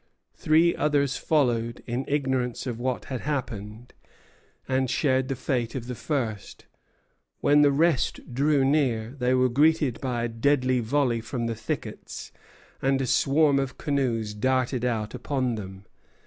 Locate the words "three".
0.33-0.75